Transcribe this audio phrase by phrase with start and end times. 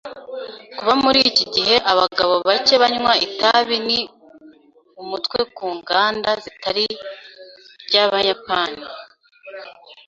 [0.77, 3.99] Kuba muri iki gihe abagabo bake banywa itabi ni
[5.01, 6.85] umutwe ku nganda z’itabi
[7.85, 8.83] ry’Abayapani.